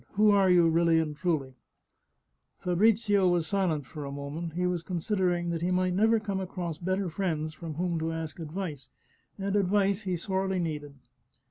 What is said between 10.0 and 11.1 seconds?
he sorely needed.